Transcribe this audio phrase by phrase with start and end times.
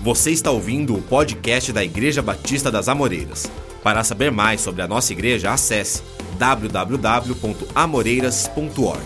[0.00, 3.50] Você está ouvindo o podcast da Igreja Batista das Amoreiras.
[3.82, 6.04] Para saber mais sobre a nossa igreja, acesse
[6.38, 9.02] www.amoreiras.org.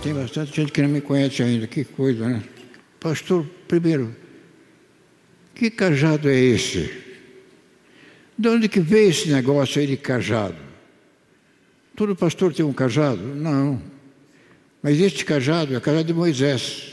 [0.00, 2.44] Tem bastante gente que não me conhece ainda, que coisa, né?
[3.00, 4.14] Pastor, primeiro,
[5.52, 6.92] que cajado é esse?
[8.38, 10.58] De onde que veio esse negócio aí de cajado?
[11.96, 13.20] Todo pastor tem um cajado?
[13.20, 13.82] Não.
[14.80, 16.89] Mas este cajado é o cajado de Moisés.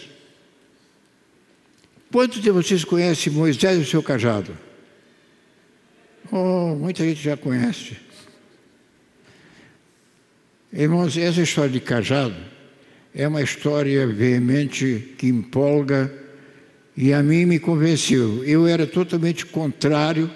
[2.18, 4.58] Quantos de vocês conhecem Moisés e o seu cajado?
[6.32, 7.96] Oh, muita gente já conhece.
[10.74, 12.36] Irmãos, essa história de cajado
[13.14, 16.12] é uma história veemente que empolga
[16.98, 18.44] e a mim me convenceu.
[18.44, 20.28] Eu era totalmente contrário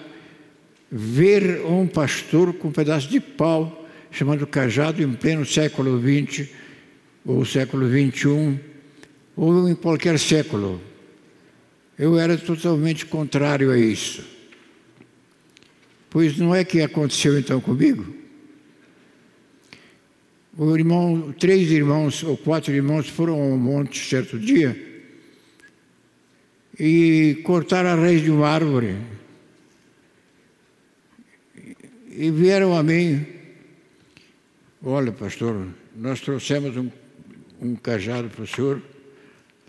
[0.92, 6.48] ver um pastor com um pedaço de pau chamado cajado em pleno século XX
[7.26, 8.60] ou século XXI
[9.36, 10.91] ou em qualquer século.
[12.02, 14.26] Eu era totalmente contrário a isso.
[16.10, 18.12] Pois não é que aconteceu então comigo?
[20.58, 24.76] O irmão, três irmãos ou quatro irmãos foram ao monte certo dia
[26.80, 28.98] e cortaram a raiz de uma árvore.
[32.10, 33.24] E vieram a mim,
[34.84, 36.90] olha pastor, nós trouxemos um,
[37.62, 38.82] um cajado para o senhor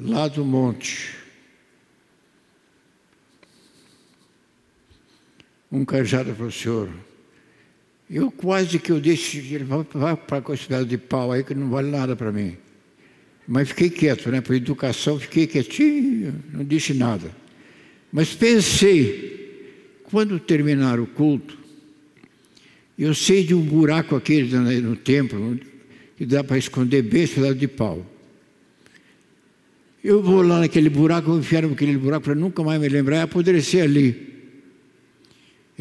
[0.00, 1.20] lá do monte.
[5.72, 6.90] Um cajado para o senhor.
[8.10, 11.70] Eu quase que eu deixo, ele vai, para esse pedaço de pau aí que não
[11.70, 12.58] vale nada para mim.
[13.48, 14.42] Mas fiquei quieto, né?
[14.42, 17.30] Por educação, fiquei quietinho, não disse nada.
[18.12, 19.72] Mas pensei,
[20.04, 21.56] quando terminar o culto,
[22.98, 25.58] eu sei de um buraco aqui no templo,
[26.18, 28.06] que dá para esconder bem esse pedaço de pau.
[30.04, 33.20] Eu vou lá naquele buraco, vou enfiar naquele buraco para nunca mais me lembrar, e
[33.20, 34.31] apodrecer ali.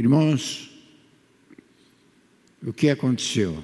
[0.01, 0.67] Irmãos,
[2.65, 3.55] o que aconteceu?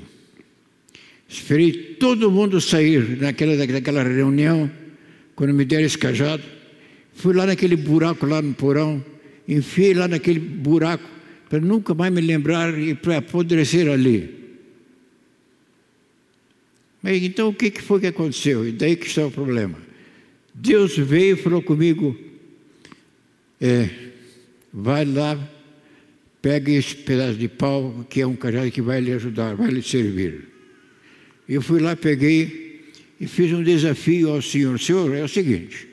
[1.27, 4.69] Esperei todo mundo sair naquela, naquela reunião,
[5.35, 6.43] quando me deram esse cajado.
[7.11, 9.03] Fui lá naquele buraco, lá no porão,
[9.47, 11.09] enfiei lá naquele buraco,
[11.49, 14.29] para nunca mais me lembrar e para apodrecer ali.
[17.01, 18.67] Mas então o que foi que aconteceu?
[18.67, 19.79] E daí que está o problema.
[20.53, 22.15] Deus veio e falou comigo:
[23.59, 23.89] é,
[24.71, 25.56] vai lá
[26.47, 29.83] Pegue esse pedaço de pau, que é um cajado que vai lhe ajudar, vai lhe
[29.83, 30.47] servir.
[31.45, 34.79] Eu fui lá, peguei e fiz um desafio ao Senhor.
[34.79, 35.89] Senhor, é o seguinte: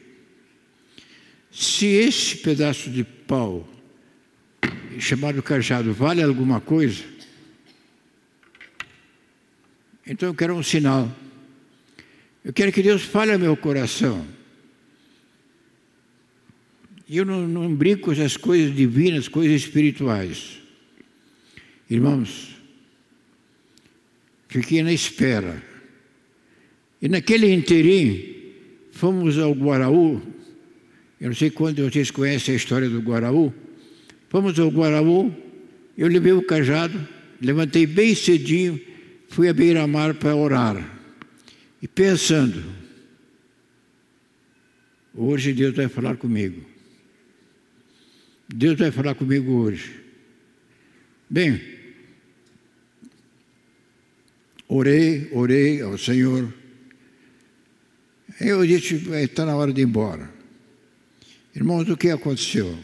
[1.51, 3.69] se esse pedaço de pau,
[4.97, 7.03] chamado cajado, vale alguma coisa,
[10.07, 11.13] então eu quero um sinal.
[12.45, 14.25] Eu quero que Deus fale ao meu coração.
[17.15, 20.59] E eu não, não brinco com essas coisas divinas, coisas espirituais.
[21.89, 22.57] Irmãos,
[24.49, 25.63] fiquei na espera.
[27.01, 28.35] E naquele interim,
[28.91, 30.21] fomos ao Guaraú.
[31.21, 33.55] Eu não sei quando vocês conhecem a história do Guaraú.
[34.29, 35.33] Fomos ao Guaraú,
[35.97, 36.99] eu levei o cajado,
[37.41, 38.81] levantei bem cedinho,
[39.29, 40.99] fui à beira-mar para orar.
[41.81, 42.61] E pensando,
[45.15, 46.74] hoje Deus vai falar comigo.
[48.49, 50.01] Deus vai falar comigo hoje.
[51.29, 51.61] Bem,
[54.69, 56.53] orei, orei ao Senhor.
[58.41, 60.31] Eu disse, está na hora de ir embora.
[61.55, 62.79] Irmãos, o que aconteceu?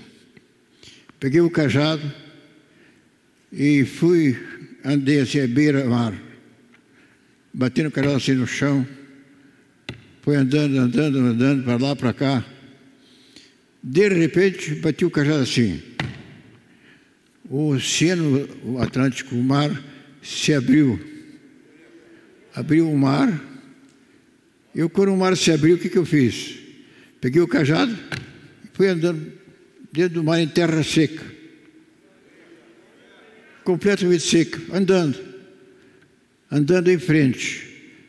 [1.18, 2.10] Peguei o cajado
[3.52, 4.38] e fui,
[4.84, 6.14] andei assim à beira-mar,
[7.52, 8.86] batendo o cajado assim no chão,
[10.22, 12.44] fui andando, andando, andando, para lá, para cá.
[13.82, 15.80] De repente, bati o cajado assim.
[17.48, 19.70] O oceano, o Atlântico, o mar,
[20.22, 21.00] se abriu.
[22.54, 23.42] Abriu o mar.
[24.74, 26.58] Eu, quando o mar se abriu, o que, que eu fiz?
[27.20, 27.96] Peguei o cajado
[28.64, 29.32] e fui andando
[29.92, 31.24] dentro do mar em terra seca.
[33.64, 35.18] Completamente seca, andando.
[36.50, 37.68] Andando em frente.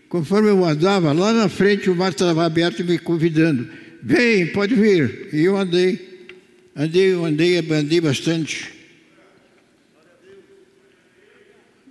[0.09, 5.29] Conforme eu andava, lá na frente o mar estava aberto me convidando Vem, pode vir.
[5.31, 6.27] E eu andei,
[6.75, 8.71] andei, andei, andei bastante.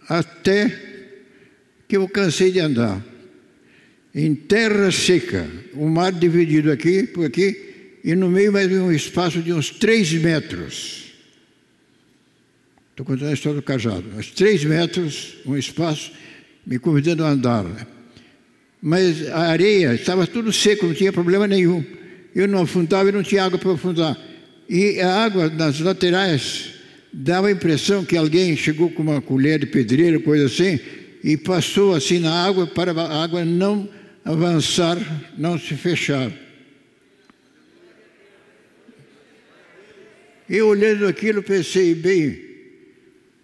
[0.09, 0.91] Até
[1.87, 3.05] que eu cansei de andar.
[4.13, 9.41] Em terra seca, o mar dividido aqui, por aqui, e no meio mais um espaço
[9.41, 11.13] de uns três metros.
[12.91, 14.05] Estou contando a história do cajado.
[14.17, 16.11] Uns três metros, um espaço,
[16.67, 17.65] me convidando a andar.
[18.83, 21.85] Mas a areia estava tudo seco, não tinha problema nenhum.
[22.35, 24.17] Eu não afundava e não tinha água para afundar.
[24.69, 26.75] E a água nas laterais
[27.13, 30.79] dava a impressão que alguém chegou com uma colher de pedreiro, coisa assim,
[31.25, 33.89] e passou assim na água para a água não
[34.25, 34.97] avançar,
[35.37, 36.31] não se fechar.
[40.49, 42.41] E olhando aquilo, pensei, bem,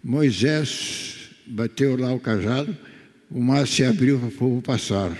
[0.03, 2.75] Moisés bateu lá o cajado,
[3.29, 5.17] o mar se abriu para o povo passar.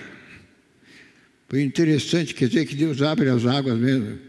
[1.50, 4.20] Foi interessante, quer dizer que Deus abre as águas mesmo.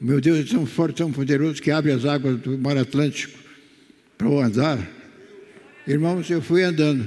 [0.00, 3.38] Meu Deus é tão forte, tão poderoso que abre as águas do mar Atlântico
[4.16, 4.90] para eu andar.
[5.86, 7.06] Irmãos, eu fui andando.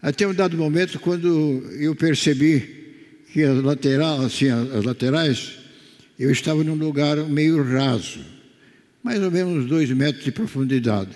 [0.00, 2.82] Até um dado momento, quando eu percebi
[3.32, 5.58] que as laterais, assim, as laterais,
[6.18, 8.20] eu estava num lugar meio raso,
[9.02, 11.12] mais ou menos dois metros de profundidade.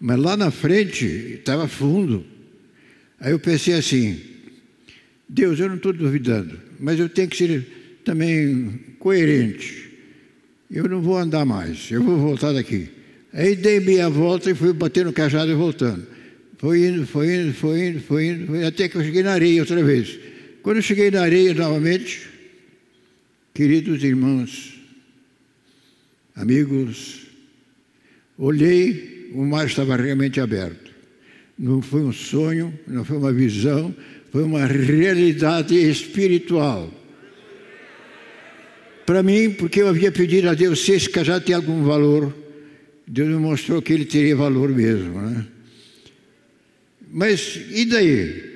[0.00, 2.24] Mas lá na frente estava fundo.
[3.20, 4.18] Aí eu pensei assim,
[5.34, 7.66] Deus, eu não estou duvidando, mas eu tenho que ser
[8.04, 9.90] também coerente.
[10.70, 12.90] Eu não vou andar mais, eu vou voltar daqui.
[13.32, 16.06] Aí dei meia volta e fui bater no cajado e voltando.
[16.58, 19.32] Foi indo, foi indo, foi indo, foi indo, foi indo, até que eu cheguei na
[19.32, 20.18] areia outra vez.
[20.62, 22.28] Quando eu cheguei na areia novamente,
[23.54, 24.78] queridos irmãos,
[26.36, 27.26] amigos,
[28.36, 30.92] olhei, o mar estava realmente aberto.
[31.58, 33.94] Não foi um sonho, não foi uma visão,
[34.32, 36.90] foi uma realidade espiritual.
[39.04, 42.34] Para mim, porque eu havia pedido a Deus se esse cajado tem algum valor,
[43.06, 45.20] Deus me mostrou que ele teria valor mesmo.
[45.20, 45.46] Né?
[47.10, 48.50] Mas e daí?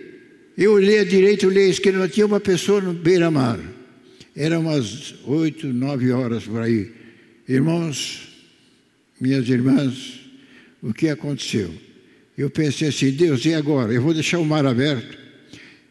[0.57, 3.61] Eu olhei à direita, olhei à esquerda, tinha uma pessoa no beira-mar.
[4.35, 6.91] Eram umas oito, nove horas por aí.
[7.47, 8.29] Irmãos,
[9.21, 10.21] minhas irmãs,
[10.83, 11.71] o que aconteceu?
[12.39, 13.93] Eu pensei assim, Deus, e agora?
[13.93, 15.26] Eu vou deixar o mar aberto.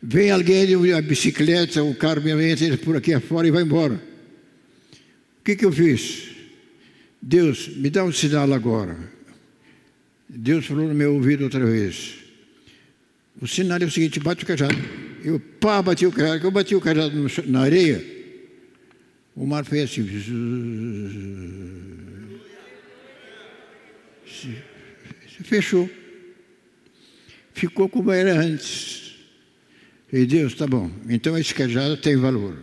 [0.07, 3.96] Vem alguém de uma bicicleta, o carro me entra por aqui afora e vai embora.
[3.96, 6.30] O que, que eu fiz?
[7.19, 8.96] Deus, me dá um sinal agora.
[10.30, 12.18] Deus falou no meu ouvido outra vez.
[13.42, 14.78] O sinal é o seguinte: bate o cajado.
[15.24, 16.46] Eu pá, bati o cajado.
[16.46, 18.06] Eu bati o cajado na areia.
[19.36, 20.07] O mar fez assim.
[24.28, 24.56] Se,
[25.44, 25.90] fechou.
[27.56, 29.05] Ficou como era antes.
[30.16, 30.90] E Deus, tá bom.
[31.10, 32.58] Então esse cajado tem valor.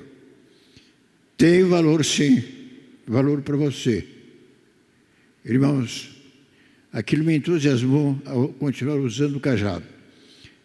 [1.36, 2.42] Tem valor sim.
[3.06, 4.06] Valor para você.
[5.44, 6.16] Irmãos,
[6.90, 9.84] aquilo me entusiasmou a continuar usando o cajado.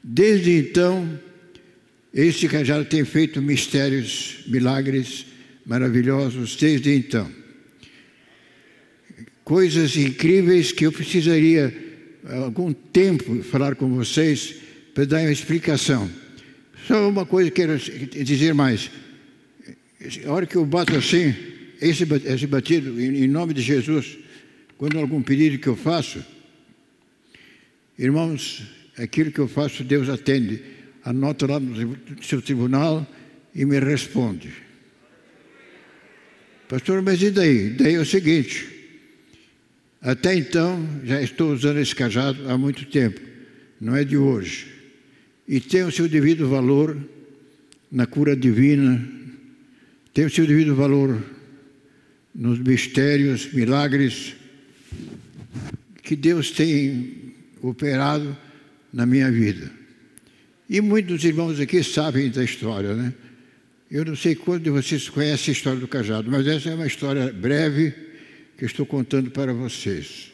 [0.02, 1.20] Desde então,
[2.14, 5.26] este cajado tem feito mistérios, milagres
[5.66, 7.30] maravilhosos desde então.
[9.44, 11.76] Coisas incríveis que eu precisaria
[12.46, 14.56] algum tempo falar com vocês
[14.94, 16.10] para dar uma explicação.
[16.88, 18.90] Só uma coisa que quero dizer mais.
[20.26, 21.36] A hora que eu bato assim,
[21.82, 24.18] esse, esse batido, em nome de Jesus,
[24.78, 26.24] quando algum pedido que eu faço,
[28.00, 28.64] irmãos,
[28.98, 30.62] aquilo que eu faço, Deus atende.
[31.04, 33.06] Anota lá no seu tribunal
[33.54, 34.54] e me responde.
[36.70, 37.70] Pastor, mas e daí?
[37.72, 38.66] Daí é o seguinte:
[40.02, 43.20] até então, já estou usando esse cajado há muito tempo,
[43.80, 44.77] não é de hoje.
[45.48, 46.98] E tem o seu devido valor
[47.92, 49.08] na cura divina,
[50.14, 51.24] tem o seu devido valor
[52.36, 54.36] nos mistérios, milagres
[56.04, 58.36] que Deus tem operado
[58.92, 59.72] na minha vida.
[60.70, 63.14] E muitos irmãos aqui sabem da história, né?
[63.90, 66.88] Eu não sei quantos de vocês conhecem a história do cajado, mas essa é uma
[66.88, 67.94] história breve
[68.58, 70.32] que estou contando para vocês.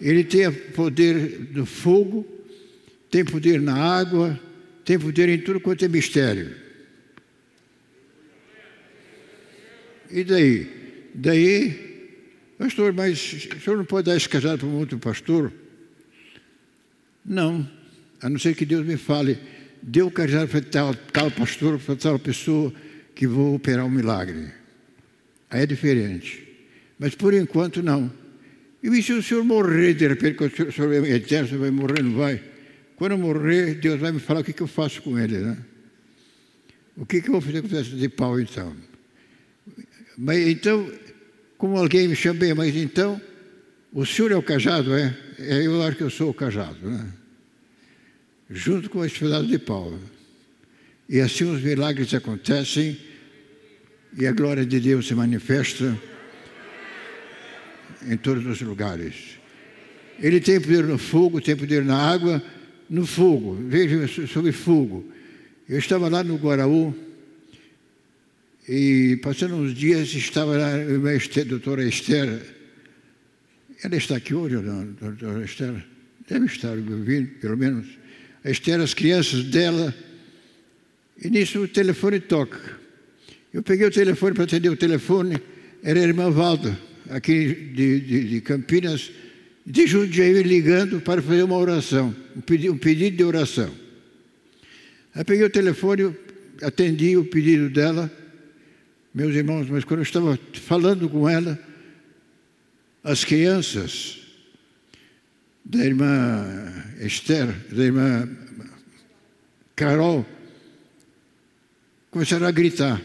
[0.00, 2.26] Ele tem poder do fogo,
[3.10, 4.38] tem poder na água,
[4.84, 6.54] tem poder em tudo quanto é mistério.
[10.10, 11.10] E daí?
[11.14, 11.90] Daí
[12.60, 15.50] Pastor, mas o senhor não pode dar esse cajado para um outro pastor?
[17.24, 17.66] Não,
[18.20, 19.38] a não ser que Deus me fale,
[19.82, 22.70] dê o cajado para tal, tal pastor, para tal pessoa
[23.14, 24.48] que vou operar um milagre.
[25.48, 26.46] Aí é diferente.
[26.98, 28.12] Mas por enquanto não.
[28.82, 32.12] E se o senhor morrer, de repente, quando o senhor é eterno, vai morrer, não
[32.12, 32.42] vai?
[33.00, 35.56] Quando eu morrer, Deus vai me falar o que, que eu faço com ele, né?
[36.94, 38.76] O que, que eu vou fazer com pedaço de pau, então?
[40.18, 40.86] Mas então,
[41.56, 43.18] como alguém me chama, bem, mas então,
[43.90, 45.16] o senhor é o cajado, é?
[45.38, 47.10] é eu acho que eu sou o cajado, né?
[48.50, 49.98] Junto com esse pedaço de pau.
[51.08, 53.00] E assim os milagres acontecem
[54.18, 55.98] e a glória de Deus se manifesta
[58.06, 59.38] em todos os lugares.
[60.18, 62.44] Ele tem poder no fogo, tem poder na água,
[62.90, 63.54] no fogo.
[63.54, 65.10] Veja sobre fogo.
[65.68, 66.94] Eu estava lá no Guaraú,
[68.68, 72.40] e passando uns dias estava lá a doutora Esther
[73.82, 75.82] Ela está aqui hoje, a doutora Estela?
[76.28, 77.86] Deve estar ouvindo, pelo menos.
[78.44, 79.94] A Estela, as crianças dela.
[81.20, 82.78] E nisso o telefone toca.
[83.52, 85.40] Eu peguei o telefone para atender o telefone,
[85.82, 86.78] era a irmã Valda,
[87.08, 89.10] aqui de, de, de Campinas,
[89.70, 93.72] de Jundiaí, ligando para fazer uma oração, um pedido, um pedido de oração.
[95.14, 96.12] Aí peguei o telefone,
[96.60, 98.10] atendi o pedido dela,
[99.14, 101.56] meus irmãos, mas quando eu estava falando com ela,
[103.04, 104.18] as crianças
[105.64, 106.44] da irmã
[107.00, 108.28] Esther, da irmã
[109.76, 110.26] Carol,
[112.10, 113.00] começaram a gritar: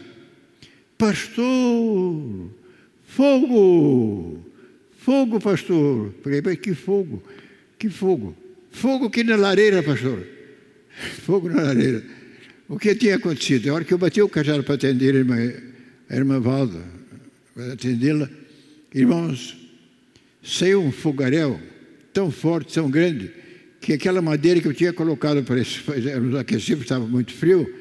[0.98, 2.50] Pastor,
[3.06, 4.44] fogo,
[5.06, 6.12] fogo, pastor.
[6.20, 7.22] Falei, mas que fogo?
[7.78, 8.36] Que fogo?
[8.72, 10.26] Fogo aqui na lareira, pastor.
[11.24, 12.02] Fogo na lareira.
[12.68, 13.70] O que tinha acontecido?
[13.70, 15.52] A hora que eu bati o cajado para atender a irmã,
[16.10, 16.82] a irmã Valda,
[17.54, 18.28] para atendê-la,
[18.92, 19.56] irmãos,
[20.42, 21.60] saiu um fogaréu
[22.12, 23.30] tão forte, tão grande,
[23.80, 27.72] que aquela madeira que eu tinha colocado para os aquecidos, estava muito frio,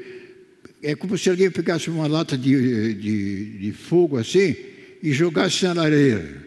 [0.84, 4.56] é como se alguém pegasse uma lata de, de, de fogo assim
[5.02, 6.45] e jogasse na lareira.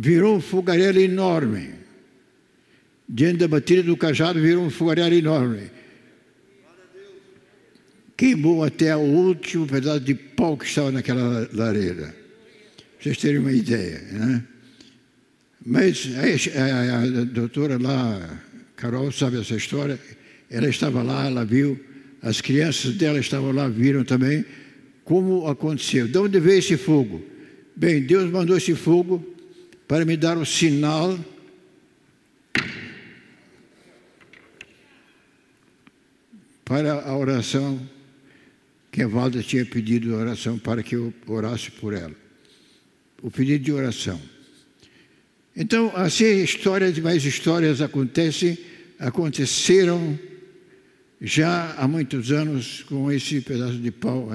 [0.00, 1.70] Virou um fogaréu enorme.
[3.08, 5.72] Diante da batida do cajado virou um fogaréu enorme.
[8.16, 12.14] Queimou até o último pedaço de pau que estava naquela lareira.
[12.76, 14.44] Pra vocês terem uma ideia, né?
[15.66, 16.08] Mas
[16.54, 18.40] a, a, a doutora lá,
[18.76, 19.98] Carol, sabe essa história?
[20.48, 21.78] Ela estava lá, ela viu,
[22.22, 24.44] as crianças dela estavam lá, viram também
[25.04, 26.06] como aconteceu.
[26.06, 27.20] De onde veio esse fogo?
[27.74, 29.34] Bem, Deus mandou esse fogo
[29.88, 31.18] para me dar o sinal
[36.62, 37.80] para a oração
[38.92, 42.14] que a Valda tinha pedido oração para que eu orasse por ela.
[43.22, 44.20] O pedido de oração.
[45.56, 48.58] Então, assim, histórias e mais histórias acontecem,
[48.98, 50.18] aconteceram
[51.20, 54.28] já há muitos anos com esse pedaço de pau.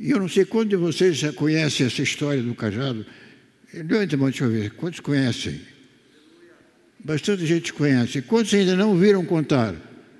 [0.00, 3.06] E eu não sei quantos de vocês já conhecem essa história do cajado.
[3.72, 4.70] Levanta a mão, deixa eu ver.
[4.70, 5.60] Quantos conhecem?
[6.98, 8.22] Bastante gente conhece.
[8.22, 9.74] Quantos ainda não viram contar?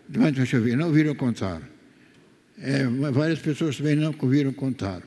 [0.08, 0.76] Deixa eu ver.
[0.76, 1.62] Não viram contar.
[2.60, 5.02] É, várias pessoas também não viram contar.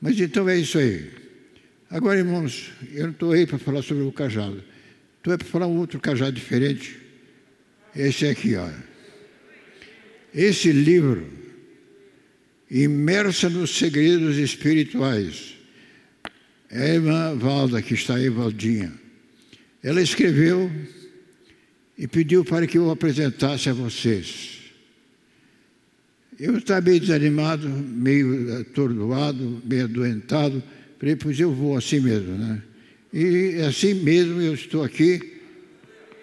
[0.00, 1.10] Mas então é isso aí.
[1.90, 4.62] Agora, irmãos, eu não estou aí para falar sobre o cajado.
[5.18, 6.98] Estou aí para falar um outro cajado diferente.
[7.94, 8.68] Esse aqui, ó.
[10.34, 11.26] Esse livro,
[12.70, 15.55] imersa nos segredos espirituais,
[16.76, 18.92] é a irmã Valda, que está aí, Valdinha.
[19.82, 20.70] Ela escreveu
[21.96, 24.60] e pediu para que eu apresentasse a vocês.
[26.38, 30.62] Eu estava meio desanimado, meio atordoado, meio adoentado
[30.98, 32.62] Falei, pois eu vou assim mesmo, né?
[33.12, 35.34] E assim mesmo eu estou aqui.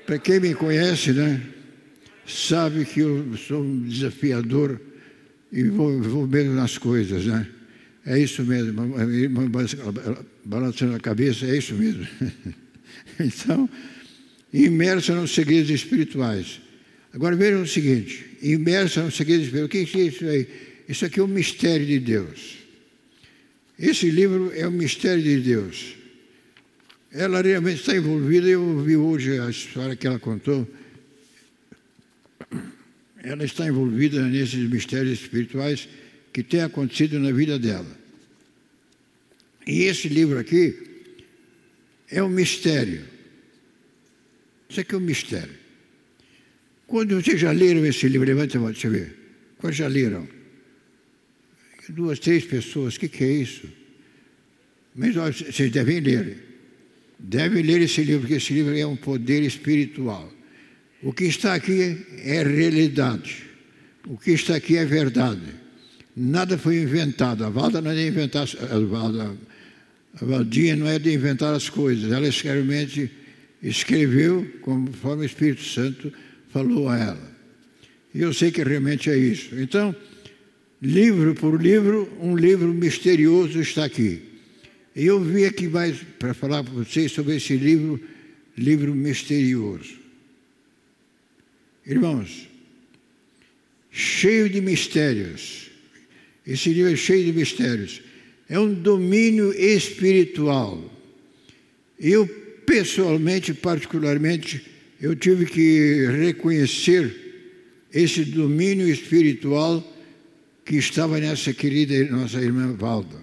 [0.06, 1.42] Para quem me conhece, né?
[2.26, 4.82] Sabe que eu sou um desafiador
[5.52, 7.48] e vou, vou mesmo nas coisas, né?
[8.06, 8.74] É isso mesmo,
[10.44, 12.06] balançando a cabeça, é isso mesmo.
[13.20, 13.70] então,
[14.52, 16.60] imersa nos segredos espirituais.
[17.14, 19.86] Agora vejam o seguinte: imersa nos segredos espirituais.
[19.86, 20.48] O que é isso aí?
[20.90, 22.58] Isso aqui é o mistério de Deus.
[23.80, 25.96] Esse livro é o mistério de Deus.
[27.12, 30.68] Ela realmente está envolvida, eu ouvi hoje a história que ela contou.
[33.24, 35.88] Ela está envolvida nesses mistérios espirituais
[36.34, 37.98] que têm acontecido na vida dela.
[39.66, 40.76] E esse livro aqui
[42.10, 43.06] é um mistério.
[44.68, 45.54] Isso aqui é um mistério.
[46.88, 49.16] Quando vocês já leram esse livro, levanta a mão, deixa eu ver.
[49.58, 50.28] Quando já leram?
[51.90, 53.68] duas, três pessoas, o que, que é isso?
[54.96, 56.38] Mas ó, vocês devem ler.
[57.20, 60.32] Devem ler esse livro, porque esse livro é um poder espiritual.
[61.02, 63.44] O que está aqui é realidade.
[64.08, 65.63] O que está aqui é verdade.
[66.16, 67.44] Nada foi inventado.
[67.44, 69.36] A Valda não é de inventar, a, Valda,
[70.22, 72.12] a Valdinha não é de inventar as coisas.
[72.12, 73.10] Ela realmente
[73.62, 76.14] escreveu conforme o Espírito Santo
[76.50, 77.34] falou a ela.
[78.14, 79.60] E eu sei que realmente é isso.
[79.60, 79.96] Então,
[80.82, 84.22] livro por livro, um livro misterioso está aqui.
[84.96, 88.00] E eu vim aqui mais para falar para vocês sobre esse livro,
[88.56, 89.98] livro misterioso.
[91.86, 92.48] Irmãos,
[93.92, 95.63] cheio de mistérios.
[96.46, 98.02] Esse livro é cheio de mistérios.
[98.50, 100.92] É um domínio espiritual.
[102.00, 102.28] Eu,
[102.66, 104.64] pessoalmente, particularmente,
[105.02, 107.14] eu tive que reconhecer
[107.94, 109.90] esse domínio espiritual
[110.66, 113.18] que estava nessa querida nossa irmã Valda,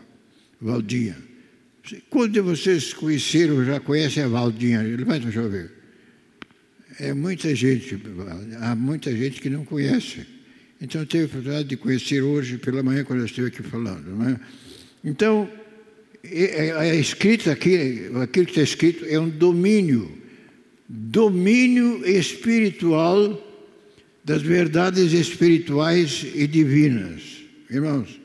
[0.61, 1.17] Valdinha.
[2.09, 4.83] Quando de vocês conheceram, já conhecem a Valdinha?
[4.83, 5.73] Levanta, deixa eu ver.
[6.99, 7.99] É muita gente,
[8.61, 10.27] há muita gente que não conhece.
[10.81, 14.17] Então, eu tive a oportunidade de conhecer hoje pela manhã, quando eu estive aqui falando.
[14.17, 14.41] Não é?
[15.05, 15.51] Então,
[16.79, 20.11] a escrita aqui, aquilo que está escrito é um domínio,
[20.89, 23.47] domínio espiritual
[24.25, 27.23] das verdades espirituais e divinas.
[27.71, 28.21] Irmãos,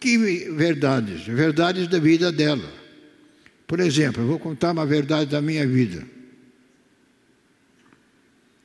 [0.00, 0.18] que
[0.50, 1.26] verdades?
[1.26, 2.70] Verdades da vida dela.
[3.66, 6.06] Por exemplo, eu vou contar uma verdade da minha vida.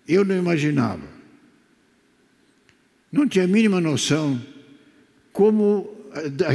[0.07, 1.07] Eu não imaginava,
[3.11, 4.41] não tinha a mínima noção
[5.31, 5.95] como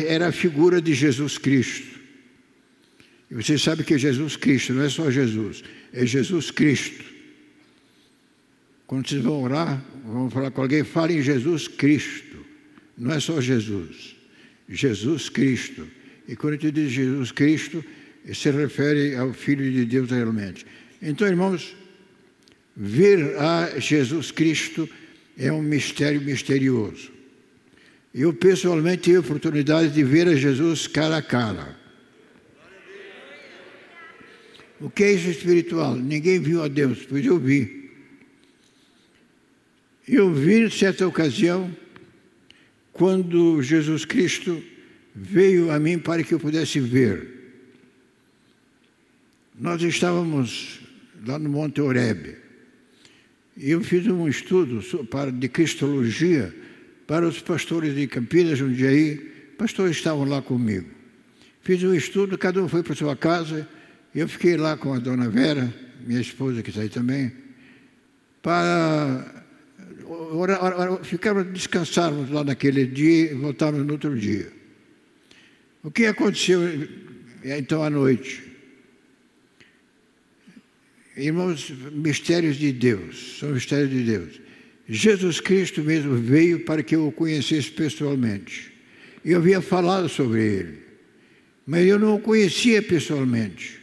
[0.07, 1.99] era a figura de Jesus Cristo.
[3.31, 7.05] E você sabe que Jesus Cristo não é só Jesus, é Jesus Cristo.
[8.87, 12.45] Quando vocês vão orar, vão falar com alguém, fale em Jesus Cristo.
[12.97, 14.15] Não é só Jesus.
[14.69, 15.89] Jesus Cristo.
[16.29, 17.85] E quando te diz Jesus Cristo,
[18.33, 20.67] se refere ao Filho de Deus realmente.
[21.03, 21.75] Então, irmãos,
[22.77, 24.89] ver a Jesus Cristo
[25.37, 27.13] é um mistério misterioso.
[28.15, 31.77] Eu pessoalmente tive a oportunidade de ver a Jesus cara a cara.
[34.81, 35.97] O que é isso espiritual?
[35.97, 37.91] Ninguém viu a Deus, pois eu vi.
[40.07, 41.75] Eu vi, em certa ocasião,
[42.93, 44.63] quando Jesus Cristo
[45.15, 47.35] veio a mim para que eu pudesse ver.
[49.59, 50.81] Nós estávamos
[51.27, 52.44] lá no Monte Oreb.
[53.57, 54.81] Eu fiz um estudo
[55.33, 56.55] de cristologia
[57.07, 59.17] para os pastores de Campinas, Jundiaí.
[59.57, 60.89] Pastores estavam lá comigo.
[61.63, 63.69] Fiz um estudo, cada um foi para sua casa.
[64.15, 65.73] Eu fiquei lá com a dona Vera,
[66.07, 67.33] minha esposa que está aí também,
[68.43, 69.45] para
[71.03, 74.53] ficamos, descansarmos lá naquele dia e voltarmos no outro dia.
[75.83, 76.61] O que aconteceu
[77.43, 78.44] então à noite?
[81.17, 84.41] Irmãos, mistérios de Deus, são mistérios de Deus.
[84.89, 88.73] Jesus Cristo mesmo veio para que eu o conhecesse pessoalmente.
[89.25, 90.79] Eu havia falado sobre ele,
[91.67, 93.81] mas eu não o conhecia pessoalmente.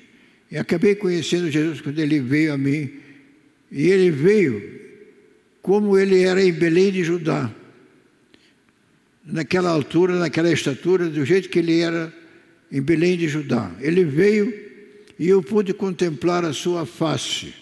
[0.52, 2.92] E acabei conhecendo Jesus quando ele veio a mim.
[3.72, 4.82] E ele veio
[5.62, 7.50] como ele era em Belém de Judá.
[9.26, 12.14] Naquela altura, naquela estatura, do jeito que ele era
[12.70, 13.72] em Belém de Judá.
[13.80, 14.71] Ele veio
[15.22, 17.54] e eu pude contemplar a sua face.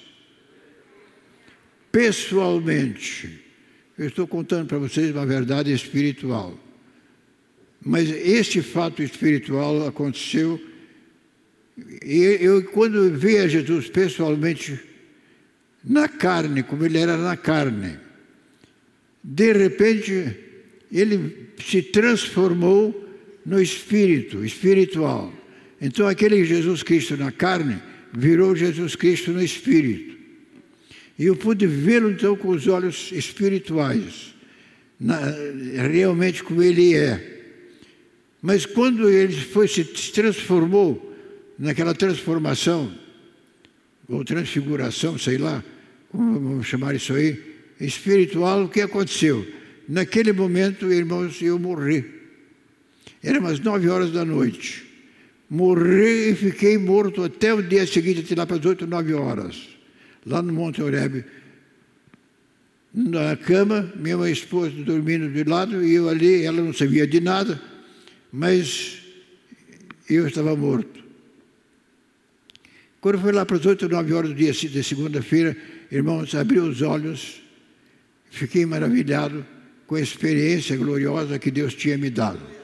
[1.91, 3.43] Pessoalmente.
[3.97, 6.57] Eu estou contando para vocês uma verdade espiritual.
[7.85, 10.57] Mas este fato espiritual aconteceu.
[12.01, 14.79] E eu, quando vi a Jesus pessoalmente,
[15.83, 17.99] na carne, como ele era na carne.
[19.21, 20.33] De repente,
[20.89, 23.05] ele se transformou
[23.45, 25.33] no espírito, espiritual.
[25.81, 27.81] Então, aquele Jesus Cristo na carne
[28.13, 30.17] virou Jesus Cristo no espírito.
[31.17, 34.33] E eu pude vê-lo então com os olhos espirituais,
[34.99, 35.19] na,
[35.91, 37.39] realmente como ele é.
[38.41, 41.13] Mas quando ele foi se transformou
[41.57, 42.97] naquela transformação,
[44.07, 45.63] ou transfiguração, sei lá,
[46.09, 47.37] como vamos chamar isso aí,
[47.79, 49.45] espiritual, o que aconteceu?
[49.87, 52.05] Naquele momento, irmãos, eu morri.
[53.21, 54.88] Era umas nove horas da noite.
[55.49, 59.67] Morri e fiquei morto até o dia seguinte, até lá para as oito, nove horas,
[60.25, 61.25] lá no Monte Oreb.
[62.93, 67.59] Na cama, minha esposa dormindo de lado e eu ali, ela não sabia de nada,
[68.31, 68.99] mas
[70.07, 71.03] eu estava morto.
[73.01, 75.55] Quando foi lá para as oito, nove horas do dia de segunda-feira,
[75.91, 77.41] irmãos, abri os olhos,
[78.29, 79.45] fiquei maravilhado
[79.87, 82.58] com a experiência gloriosa que Deus tinha me dado.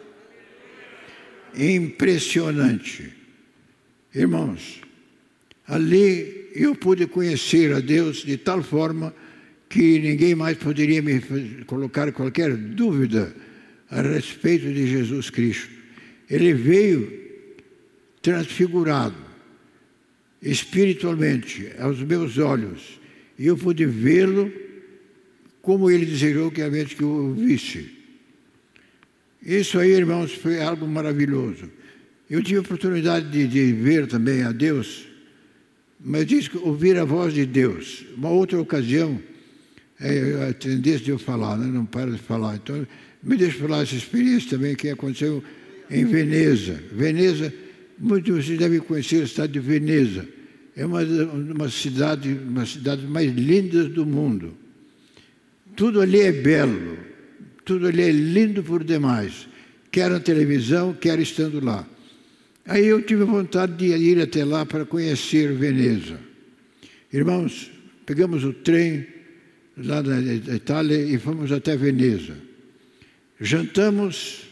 [1.57, 3.13] Impressionante.
[4.13, 4.81] Irmãos,
[5.67, 9.13] ali eu pude conhecer a Deus de tal forma
[9.69, 11.19] que ninguém mais poderia me
[11.65, 13.35] colocar qualquer dúvida
[13.89, 15.69] a respeito de Jesus Cristo.
[16.29, 17.11] Ele veio
[18.21, 19.17] transfigurado
[20.41, 22.99] espiritualmente aos meus olhos
[23.37, 24.51] e eu pude vê-lo
[25.61, 27.94] como ele desejou que a vez que eu o visse.
[29.45, 31.69] Isso aí, irmãos, foi algo maravilhoso.
[32.29, 35.07] Eu tive a oportunidade de, de ver também a Deus,
[35.99, 38.03] mas diz que ouvir a voz de Deus.
[38.17, 39.19] Uma outra ocasião,
[39.99, 41.67] é a tendência de eu falar, né?
[41.67, 42.55] não paro de falar.
[42.55, 42.85] Então,
[43.21, 45.43] me deixa falar essa experiência também que aconteceu
[45.89, 46.81] em Veneza.
[46.91, 47.53] Veneza,
[47.99, 50.27] muitos de vocês devem conhecer a cidade de Veneza
[50.75, 54.53] é uma, uma cidade, uma cidade mais lindas do mundo.
[55.75, 56.97] Tudo ali é belo,
[57.65, 59.49] tudo ali é lindo por demais,
[59.91, 61.85] quer na televisão, quer estando lá.
[62.67, 66.19] Aí eu tive vontade de ir até lá para conhecer Veneza.
[67.11, 67.71] Irmãos,
[68.05, 69.05] pegamos o trem
[69.77, 72.35] lá da Itália e fomos até Veneza.
[73.39, 74.43] Jantamos,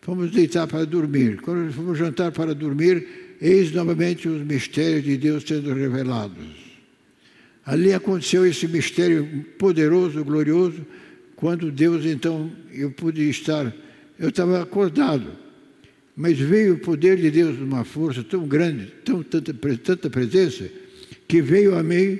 [0.00, 1.40] fomos deitar para dormir.
[1.40, 6.68] Quando fomos jantar para dormir, eis novamente os mistérios de Deus sendo revelados.
[7.66, 10.86] Ali aconteceu esse mistério poderoso, glorioso,
[11.38, 13.72] quando Deus, então, eu pude estar,
[14.18, 15.30] eu estava acordado,
[16.16, 20.68] mas veio o poder de Deus numa força tão grande, tão, tanta, tanta presença,
[21.28, 22.18] que veio a mim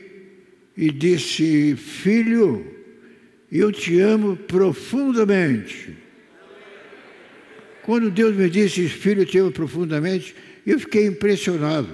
[0.76, 2.64] e disse: Filho,
[3.50, 5.96] eu te amo profundamente.
[7.82, 10.32] Quando Deus me disse, Filho, eu te amo profundamente,
[10.64, 11.88] eu fiquei impressionado,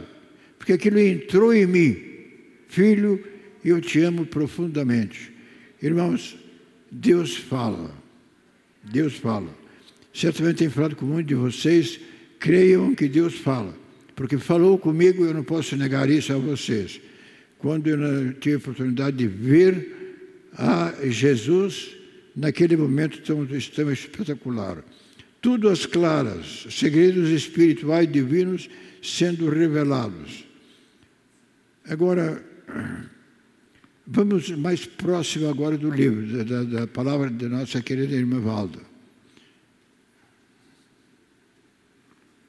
[0.59, 1.97] porque aquilo entrou em mim.
[2.69, 3.19] Filho,
[3.65, 5.33] eu te amo profundamente.
[5.81, 6.44] Irmãos,
[6.95, 7.91] Deus fala.
[8.85, 9.49] Deus fala.
[10.13, 11.99] Certamente tem falado com muitos de vocês.
[12.39, 13.75] Creiam que Deus fala.
[14.15, 17.01] Porque falou comigo, eu não posso negar isso a vocês.
[17.59, 20.21] Quando eu tive a oportunidade de ver
[20.57, 21.97] a Jesus,
[22.37, 24.85] naquele momento tão, tão espetacular.
[25.41, 28.71] Tudo às claras, segredos espirituais divinos
[29.03, 30.45] sendo revelados.
[31.89, 32.43] Agora,
[34.07, 38.81] Vamos mais próximo agora do livro, da, da palavra da nossa querida irmã Valda.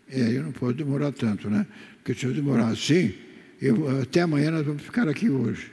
[0.10, 1.65] É, eu não posso demorar tanto, né?
[1.98, 3.13] Porque se eu demorar assim,
[3.62, 5.72] eu, até amanhã nós vamos ficar aqui hoje.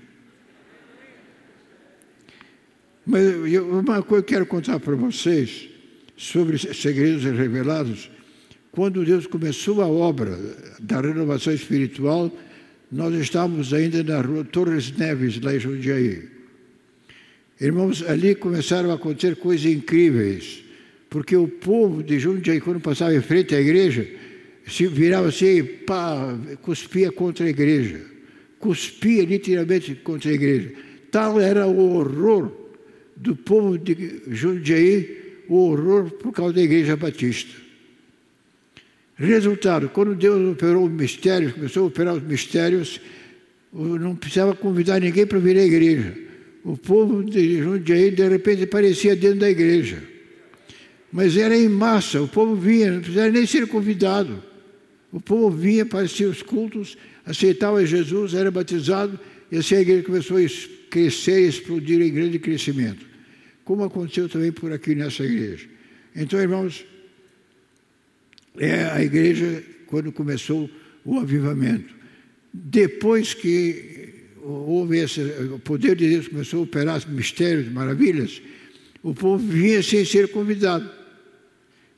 [3.04, 5.68] Mas eu, uma coisa que eu quero contar para vocês
[6.16, 8.08] sobre segredos revelados.
[8.70, 10.38] Quando Deus começou a obra
[10.80, 12.30] da renovação espiritual,
[12.92, 16.24] nós estávamos ainda na rua Torres Neves, lá em Jundiaí.
[17.58, 20.62] Irmãos, ali começaram a acontecer coisas incríveis,
[21.08, 24.06] porque o povo de Jundiaí, quando passava em frente à igreja,
[24.66, 28.02] se virava assim pá, cuspia contra a igreja.
[28.58, 30.72] Cuspia literalmente contra a igreja.
[31.10, 32.52] Tal era o horror
[33.16, 37.61] do povo de Jundiaí, o horror por causa da igreja batista.
[39.24, 43.00] Resultado, quando Deus operou os mistérios, começou a operar os mistérios,
[43.72, 46.12] não precisava convidar ninguém para vir à igreja.
[46.64, 50.02] O povo de Jundiaí, de repente, aparecia dentro da igreja.
[51.12, 54.42] Mas era em massa, o povo vinha, não precisava nem ser convidado.
[55.12, 59.20] O povo vinha, aparecia os cultos, aceitava Jesus, era batizado,
[59.52, 60.40] e assim a igreja começou a
[60.90, 63.06] crescer explodir em grande crescimento.
[63.64, 65.66] Como aconteceu também por aqui nessa igreja.
[66.16, 66.84] Então, irmãos,
[68.58, 70.70] é a igreja quando começou
[71.04, 71.94] o avivamento.
[72.52, 74.12] Depois que
[74.42, 78.42] houve esse, o poder de Deus começou a operar mistérios, maravilhas,
[79.02, 80.88] o povo vinha sem ser convidado.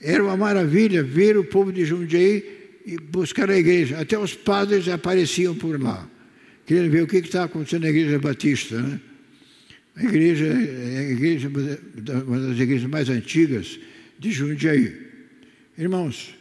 [0.01, 2.45] Era uma maravilha ver o povo de Jundiaí
[2.85, 3.99] e buscar a igreja.
[3.99, 6.09] Até os padres apareciam por lá,
[6.67, 8.81] querendo ver o que estava acontecendo na igreja batista.
[8.81, 9.01] Né?
[9.97, 13.79] A igreja é igreja, uma das igrejas mais antigas
[14.19, 14.93] de Jundiaí.
[15.79, 16.35] Irmãos,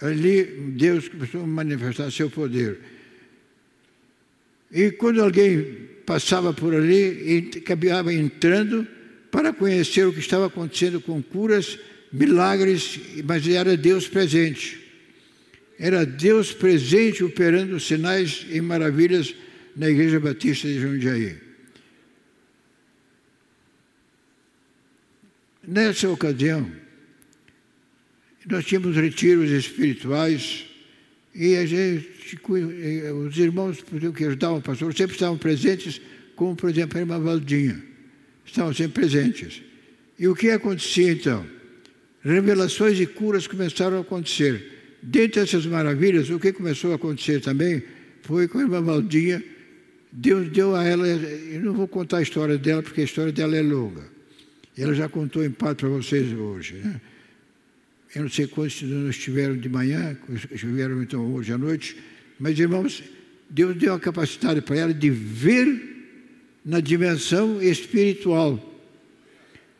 [0.00, 0.44] ali
[0.76, 2.78] Deus começou a manifestar seu poder.
[4.70, 8.86] E quando alguém passava por ali, acabava entrando
[9.30, 11.78] para conhecer o que estava acontecendo com curas,
[12.12, 14.80] milagres, mas era Deus presente.
[15.78, 19.34] Era Deus presente operando sinais e maravilhas
[19.76, 21.36] na Igreja Batista de Jundiaí.
[25.66, 26.70] Nessa ocasião,
[28.48, 30.66] nós tínhamos retiros espirituais
[31.34, 32.38] e a gente,
[33.26, 33.82] os irmãos
[34.14, 36.00] que ajudavam o pastor sempre estavam presentes,
[36.36, 37.82] como por exemplo a irmã Valdinha,
[38.44, 39.62] estavam sempre presentes.
[40.18, 41.44] E o que acontecia então?
[42.22, 44.72] Revelações e curas começaram a acontecer.
[45.02, 47.82] Dentre essas maravilhas, o que começou a acontecer também
[48.22, 49.42] foi com a irmã Valdinha,
[50.10, 53.56] Deus deu a ela, eu não vou contar a história dela, porque a história dela
[53.56, 54.04] é longa.
[54.78, 56.74] Ela já contou em parte para vocês hoje.
[56.74, 57.00] Né?
[58.14, 60.16] Eu não sei quantos não estiveram de manhã,
[60.52, 61.96] estiveram então hoje à noite,
[62.38, 63.02] mas irmãos,
[63.50, 65.94] Deus deu a capacidade para ela de ver
[66.64, 68.58] na dimensão espiritual,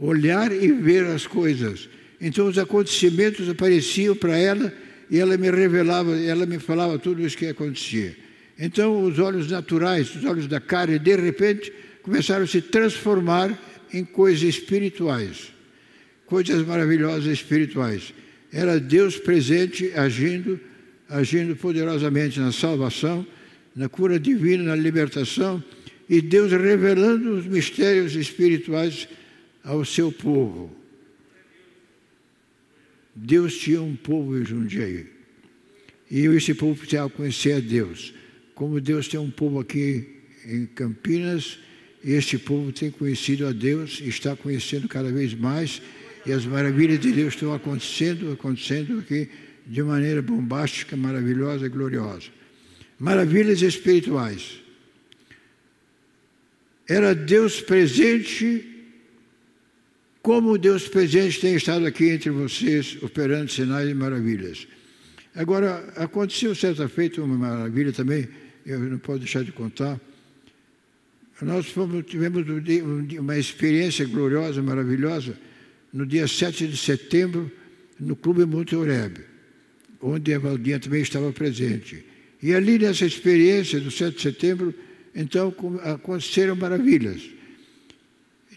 [0.01, 1.89] olhar e ver as coisas.
[2.21, 4.75] Então os acontecimentos apareciam para ela
[5.09, 8.17] e ela me revelava, ela me falava tudo isso que acontecia.
[8.59, 13.57] Então os olhos naturais, os olhos da carne, de repente começaram a se transformar
[13.93, 15.53] em coisas espirituais,
[16.27, 18.13] coisas maravilhosas espirituais.
[18.55, 20.61] Era Deus presente agindo,
[21.09, 23.27] agindo poderosamente na salvação,
[23.75, 25.63] na cura divina, na libertação,
[26.09, 29.09] e Deus revelando os mistérios espirituais
[29.65, 30.73] ao seu povo.
[33.13, 35.07] Deus tinha um povo em Jundiaí.
[36.09, 38.15] E esse povo precisava conhecer a Deus.
[38.55, 40.07] Como Deus tem um povo aqui
[40.47, 41.59] em Campinas,
[42.05, 45.83] este povo tem conhecido a Deus e está conhecendo cada vez mais.
[46.27, 49.29] E as maravilhas de Deus estão acontecendo, acontecendo aqui
[49.67, 52.29] de maneira bombástica, maravilhosa e gloriosa.
[52.99, 54.61] Maravilhas espirituais.
[56.89, 58.65] Era Deus presente,
[60.23, 64.67] como Deus presente tem estado aqui entre vocês, operando sinais e maravilhas.
[65.35, 68.29] Agora, aconteceu certa feita uma maravilha também,
[68.65, 70.01] eu não posso deixar de contar.
[71.43, 72.47] Nós fomos, tivemos
[73.19, 75.37] uma experiência gloriosa, maravilhosa,
[75.95, 77.49] no dia 7 de setembro,
[78.01, 79.19] no Clube Monte Oreb,
[80.03, 82.05] onde a Valdinha também estava presente.
[82.43, 84.75] E ali nessa experiência do 7 de setembro,
[85.15, 85.55] então
[85.85, 87.23] aconteceram maravilhas.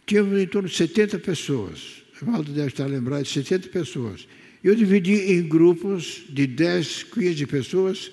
[0.08, 2.02] Tínhamos em torno de 70 pessoas.
[2.20, 4.28] A Valdo deve estar lembrado de 70 pessoas.
[4.64, 8.12] Eu dividi em grupos de 10, 15 pessoas,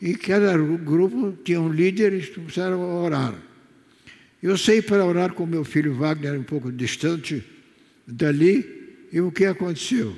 [0.00, 3.34] e cada grupo tinha um líder e começaram a orar.
[4.42, 7.44] Eu saí para orar com meu filho Wagner, um pouco distante
[8.06, 8.64] dali,
[9.12, 10.16] e o que aconteceu?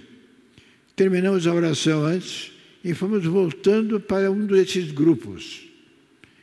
[0.96, 2.52] Terminamos a oração antes
[2.84, 5.68] e fomos voltando para um desses grupos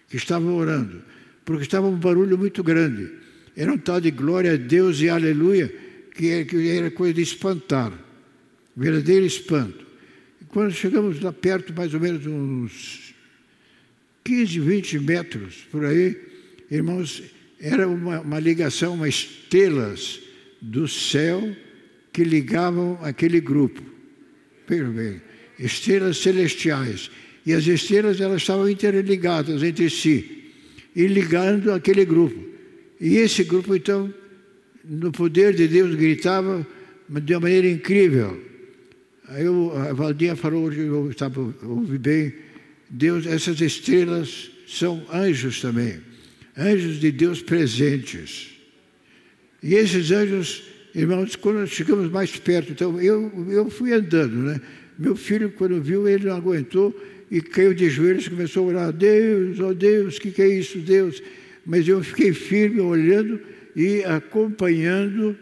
[0.09, 1.01] que estavam orando,
[1.45, 3.09] porque estava um barulho muito grande.
[3.55, 5.73] Era um tal de glória a Deus e aleluia,
[6.13, 6.29] que
[6.69, 7.91] era coisa de espantar
[8.75, 9.85] verdadeiro espanto.
[10.41, 13.13] E quando chegamos lá perto, mais ou menos uns
[14.23, 16.17] 15, 20 metros por aí,
[16.69, 17.23] irmãos,
[17.59, 20.19] era uma, uma ligação, umas estrelas
[20.61, 21.55] do céu
[22.13, 23.81] que ligavam aquele grupo.
[24.67, 25.21] Vejam bem,
[25.57, 27.09] estrelas celestiais.
[27.45, 30.41] E as estrelas elas estavam interligadas entre si
[30.95, 32.39] e ligando aquele grupo.
[32.99, 34.13] E esse grupo, então,
[34.85, 36.65] no poder de Deus, gritava
[37.09, 38.39] de uma maneira incrível.
[39.27, 39.45] Aí
[39.89, 42.33] a Valdinha falou, hoje eu estava, ouvi bem,
[42.89, 45.99] Deus, essas estrelas são anjos também,
[46.57, 48.51] anjos de Deus presentes.
[49.61, 54.61] E esses anjos, irmãos, quando chegamos mais perto, então eu, eu fui andando, né?
[54.97, 56.95] Meu filho, quando viu, ele não aguentou
[57.29, 60.79] e caiu de joelhos começou a orar: Deus, oh Deus, o que, que é isso,
[60.79, 61.21] Deus?
[61.65, 63.39] Mas eu fiquei firme, olhando
[63.75, 65.37] e acompanhando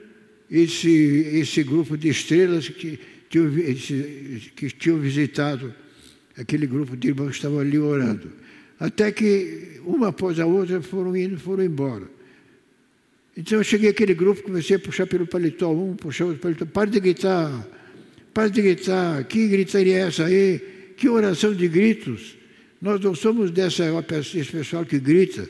[0.49, 0.89] esse,
[1.34, 5.73] esse grupo de estrelas que que tinham visitado
[6.36, 8.32] aquele grupo de irmãos que estavam ali orando.
[8.79, 12.05] Até que uma após a outra foram indo, foram embora.
[13.39, 16.89] Então eu cheguei àquele grupo, comecei a puxar pelo paletó, um puxar o paletó, para
[16.89, 17.65] de gritar,
[18.34, 20.60] para de gritar, que gritaria é essa aí?
[20.97, 22.36] Que oração de gritos?
[22.82, 25.47] Nós não somos dessa desse pessoal que grita.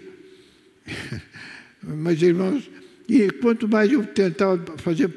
[1.81, 2.69] Mas, irmãos,
[3.07, 5.09] e quanto mais eu tentava fazer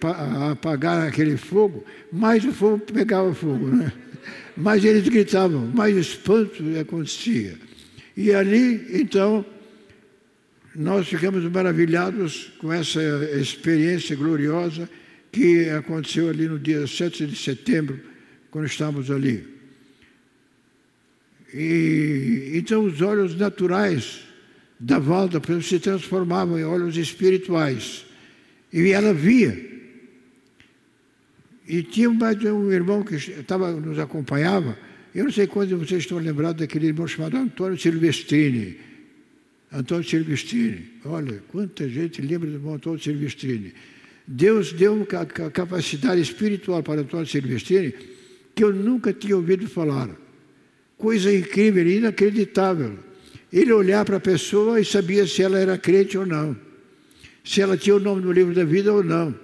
[0.51, 3.93] apagar aquele fogo, mais o fogo pegava fogo, né?
[4.57, 7.55] Mais eles gritavam, mais espanto acontecia.
[8.15, 9.45] E ali, então,
[10.75, 13.01] nós ficamos maravilhados com essa
[13.35, 14.89] experiência gloriosa
[15.31, 18.01] que aconteceu ali no dia 7 de setembro,
[18.51, 19.47] quando estávamos ali.
[21.55, 24.21] E então os olhos naturais
[24.81, 28.05] da Valda se transformavam em olhos espirituais.
[28.73, 29.71] E ela via.
[31.69, 34.77] E tinha mais um irmão que estava, nos acompanhava.
[35.15, 38.92] Eu não sei quando vocês estão lembrados daquele irmão chamado Antônio Silvestrini.
[39.73, 40.85] Antônio Silvestrini.
[41.05, 43.73] Olha, quanta gente lembra do Antônio Silvestrini.
[44.27, 47.95] Deus deu uma capacidade espiritual para Antônio Silvestrini
[48.55, 50.11] que eu nunca tinha ouvido falar.
[50.99, 52.99] Coisa incrível, inacreditável
[53.53, 56.57] ele olhar para a pessoa e sabia se ela era crente ou não,
[57.45, 59.35] se ela tinha o nome no livro da vida ou não.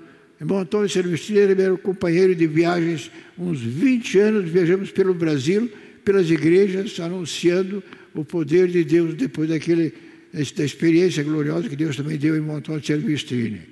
[0.40, 0.88] Irmão Antônio
[1.30, 5.70] ele era companheiro de viagens, uns 20 anos viajamos pelo Brasil,
[6.04, 7.82] pelas igrejas, anunciando
[8.14, 9.92] o poder de Deus depois daquele,
[10.32, 13.62] da experiência gloriosa que Deus também deu em Antônio Servistrini.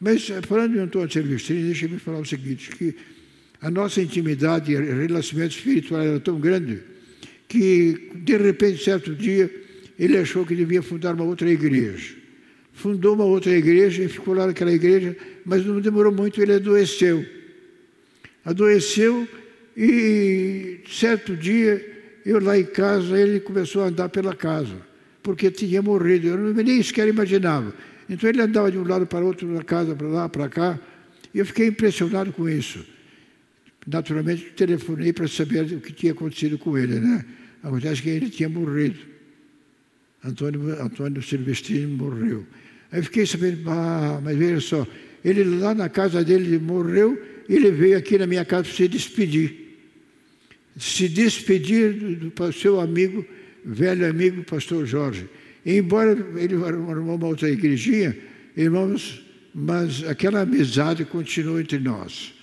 [0.00, 2.94] Mas falando de Antônio Servistrini, deixa-me falar o seguinte, que
[3.60, 6.80] a nossa intimidade e relacionamento espiritual era tão grande
[7.46, 9.50] que, de repente, certo dia,
[9.98, 12.14] ele achou que devia fundar uma outra igreja.
[12.72, 17.26] Fundou uma outra igreja e ficou lá naquela igreja, mas não demorou muito, ele adoeceu.
[18.44, 19.28] Adoeceu
[19.76, 21.84] e, certo dia,
[22.24, 24.76] eu lá em casa, ele começou a andar pela casa,
[25.22, 26.28] porque tinha morrido.
[26.28, 27.74] Eu nem sequer imaginava.
[28.08, 30.80] Então ele andava de um lado para outro na casa, para lá, para cá,
[31.32, 32.84] e eu fiquei impressionado com isso.
[33.86, 37.24] Naturalmente, telefonei para saber o que tinha acontecido com ele, né?
[37.62, 38.98] Acontece que ele tinha morrido.
[40.24, 42.44] Antônio, Antônio Silvestrini morreu.
[42.92, 44.86] Aí fiquei sabendo, ah, mas veja só,
[45.24, 47.16] ele lá na casa dele morreu
[47.50, 49.76] ele veio aqui na minha casa para se despedir.
[50.78, 53.26] Se despedir do, do seu amigo,
[53.64, 55.28] velho amigo, pastor Jorge.
[55.64, 58.16] Embora ele arrumou uma outra igrejinha,
[58.56, 62.34] irmãos, mas aquela amizade continua entre nós.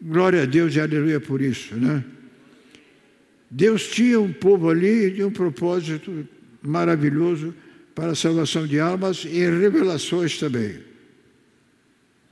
[0.00, 2.04] Glória a Deus e aleluia por isso, né?
[3.50, 6.26] Deus tinha um povo ali de um propósito
[6.62, 7.54] maravilhoso
[7.94, 10.78] para a salvação de almas e revelações também.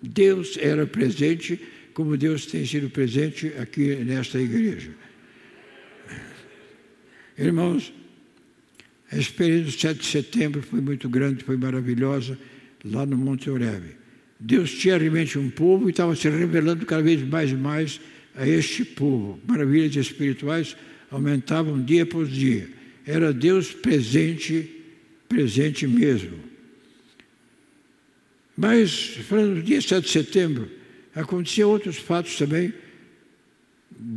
[0.03, 1.59] Deus era presente,
[1.95, 4.91] como Deus tem sido presente aqui nesta igreja.
[7.37, 7.93] Irmãos,
[9.11, 12.39] a experiência do 7 de setembro foi muito grande, foi maravilhosa,
[12.85, 13.85] lá no Monte Oreb.
[14.39, 18.01] Deus tinha realmente um povo e estava se revelando cada vez mais e mais
[18.35, 19.39] a este povo.
[19.47, 20.77] Maravilhas espirituais
[21.11, 22.69] aumentavam dia após dia.
[23.07, 24.69] Era Deus presente,
[25.29, 26.39] presente mesmo.
[28.57, 30.71] Mas, falando do dia 7 de setembro,
[31.15, 32.73] aconteciam outros fatos também.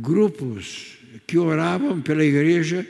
[0.00, 2.86] Grupos que oravam pela igreja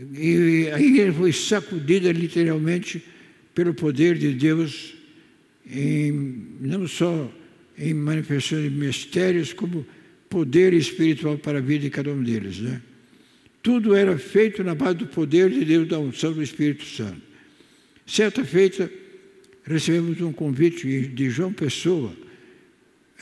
[0.00, 3.02] e a igreja foi sacudida literalmente
[3.54, 4.94] pelo poder de Deus,
[5.70, 7.32] em, não só
[7.78, 9.86] em manifestações de mistérios, como
[10.28, 12.58] poder espiritual para a vida de cada um deles.
[12.58, 12.82] Né?
[13.62, 17.22] Tudo era feito na base do poder de Deus, da unção do Espírito Santo.
[18.04, 18.90] Certa feita,
[19.62, 22.12] recebemos um convite de João Pessoa,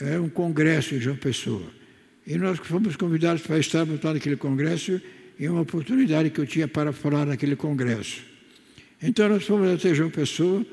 [0.01, 1.71] era um congresso em João Pessoa.
[2.25, 4.99] E nós fomos convidados para estarmos lá naquele congresso
[5.39, 8.21] e uma oportunidade que eu tinha para falar naquele congresso.
[9.01, 10.65] Então nós fomos até João Pessoa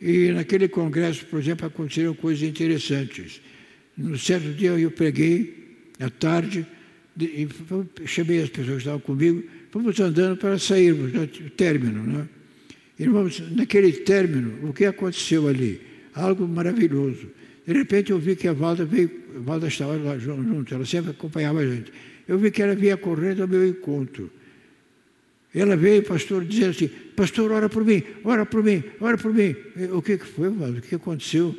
[0.00, 3.40] e naquele congresso, por exemplo, aconteceram coisas interessantes.
[3.96, 6.66] No certo dia eu preguei, à tarde,
[7.18, 7.48] e
[8.06, 12.02] chamei as pessoas que estavam comigo, fomos andando para sairmos do término.
[12.02, 12.28] Né?
[12.98, 15.80] Irmãos, naquele término, o que aconteceu ali?
[16.14, 17.28] Algo maravilhoso.
[17.66, 21.10] De repente eu vi que a Valda veio, a Valda estava lá junto, ela sempre
[21.10, 21.92] acompanhava a gente.
[22.30, 24.30] Eu vi que ela vinha correndo ao meu encontro.
[25.52, 29.56] Ela veio, pastor, dizendo assim, pastor, ora por mim, ora por mim, ora por mim.
[29.92, 30.78] O que, foi, Valda?
[30.78, 31.52] O que aconteceu?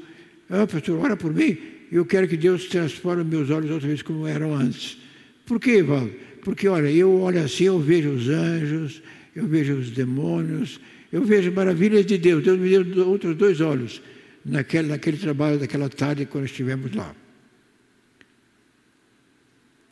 [0.49, 1.57] Ah, pastor, ora por mim.
[1.91, 4.97] Eu quero que Deus transforme meus olhos outra vez como eram antes.
[5.45, 6.13] Por quê, Valdo?
[6.41, 9.03] Porque, olha, eu olho assim, eu vejo os anjos,
[9.35, 10.79] eu vejo os demônios,
[11.11, 12.45] eu vejo maravilhas de Deus.
[12.45, 14.01] Deus me deu outros dois olhos
[14.45, 17.13] naquele, naquele trabalho daquela tarde quando estivemos lá.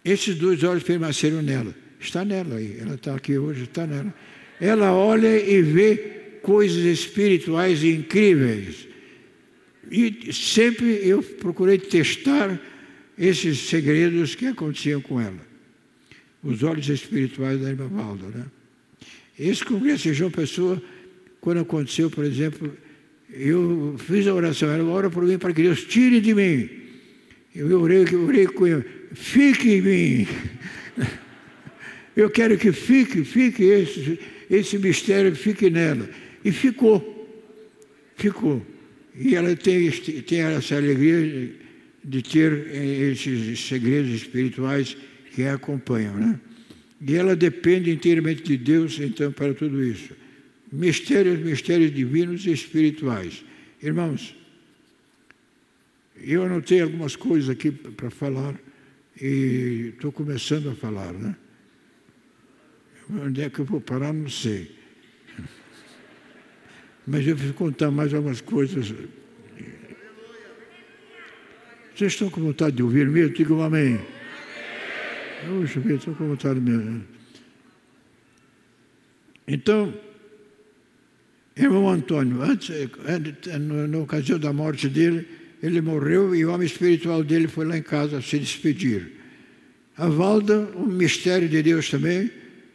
[0.04, 1.76] Esses dois olhos permaneceram nela.
[2.00, 4.14] Está nela aí, ela está aqui hoje, está nela.
[4.60, 5.96] Ela olha e vê
[6.42, 8.88] coisas espirituais incríveis.
[9.92, 12.60] E sempre eu procurei testar
[13.18, 15.50] esses segredos que aconteciam com ela.
[16.42, 18.28] Os olhos espirituais da irmã Valda.
[18.28, 18.46] Né?
[19.38, 20.82] Esse congresso de João Pessoa,
[21.42, 22.76] quando aconteceu, por exemplo,
[23.32, 26.70] eu fiz a oração, ela ora por mim para que Deus tire de mim.
[27.54, 30.28] Eu orei, eu orei com ele, fique em mim.
[32.15, 34.19] Eu quero que fique, fique esse,
[34.50, 36.10] esse mistério, fique nela.
[36.43, 37.45] E ficou,
[38.15, 38.65] ficou.
[39.15, 41.52] E ela tem, tem essa alegria
[42.04, 44.98] de ter eh, esses segredos espirituais
[45.34, 46.15] que a acompanham.
[46.15, 46.39] Né?
[47.06, 50.13] E ela depende inteiramente de Deus, então, para tudo isso.
[50.72, 53.43] Mistérios, mistérios divinos e espirituais.
[53.82, 54.36] Irmãos,
[56.22, 58.60] eu anotei algumas coisas aqui para falar
[59.22, 61.36] e estou começando a falar, né?
[63.10, 64.78] Onde é que eu vou parar, não sei.
[67.08, 68.94] Mas eu vou contar mais algumas coisas
[72.00, 73.36] vocês estão com vontade de ouvir mesmo?
[73.36, 74.00] Digam amém.
[75.46, 77.04] Puxa vida, estou com vontade mesmo.
[79.46, 79.94] Então,
[81.58, 82.70] irmão Antônio, antes,
[83.90, 85.28] na ocasião da morte dele,
[85.62, 89.12] ele morreu e o homem espiritual dele foi lá em casa se despedir.
[89.98, 92.32] A Valda, um mistério de Deus também,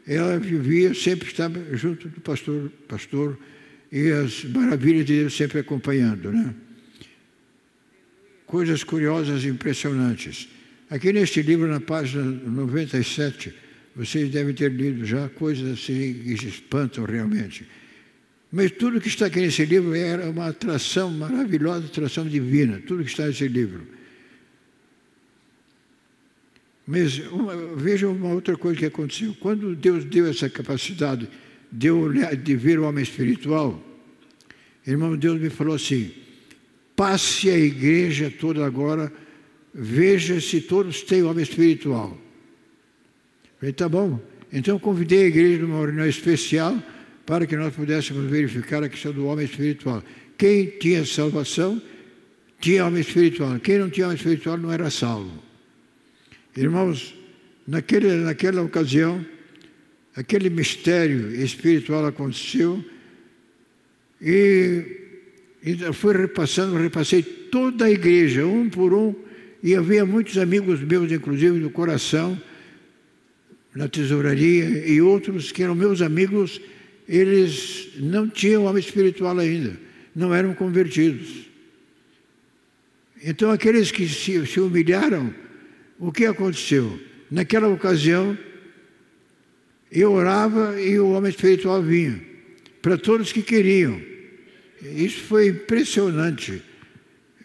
[0.07, 3.39] ela vivia, sempre estava junto do pastor, pastor
[3.91, 6.55] e as maravilhas de Deus sempre acompanhando, né?
[8.47, 10.49] coisas curiosas e impressionantes.
[10.91, 13.53] Aqui neste livro, na página 97,
[13.97, 17.67] vocês devem ter lido já coisas assim que espantam realmente.
[18.55, 23.11] Mas tudo que está aqui nesse livro era uma atração maravilhosa, atração divina, tudo que
[23.11, 23.85] está nesse livro.
[26.87, 29.35] Mas uma, veja uma outra coisa que aconteceu.
[29.41, 31.29] Quando Deus deu essa capacidade
[31.73, 33.83] de, olhar, de ver o homem espiritual,
[34.87, 36.13] irmão, Deus me falou assim:
[36.95, 39.13] passe a igreja toda agora,
[39.75, 42.17] veja se todos têm homem espiritual.
[43.59, 44.21] Falei, tá bom.
[44.53, 46.81] Então convidei a igreja numa reunião especial
[47.27, 50.03] para que nós pudéssemos verificar a questão do homem espiritual.
[50.37, 51.81] Quem tinha salvação
[52.61, 53.59] tinha alma espiritual.
[53.61, 55.43] Quem não tinha alma espiritual não era salvo.
[56.57, 57.15] Irmãos,
[57.67, 59.25] naquele, naquela ocasião,
[60.17, 62.85] aquele mistério espiritual aconteceu
[64.21, 64.83] e,
[65.63, 69.15] e fui repassando, repassei toda a igreja, um por um,
[69.63, 72.41] e havia muitos amigos meus, inclusive no coração,
[73.75, 76.61] na tesouraria, e outros que eram meus amigos,
[77.09, 79.79] eles não tinham alma espiritual ainda,
[80.15, 81.47] não eram convertidos.
[83.23, 85.35] Então, aqueles que se, se humilharam,
[85.99, 86.99] o que aconteceu?
[87.31, 88.37] Naquela ocasião,
[89.91, 92.21] eu orava e o homem espiritual vinha,
[92.83, 94.01] para todos que queriam.
[94.83, 96.63] Isso foi impressionante.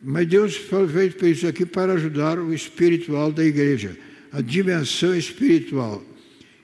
[0.01, 3.97] Mas Deus fez isso aqui para ajudar o espiritual da igreja,
[4.31, 6.03] a dimensão espiritual.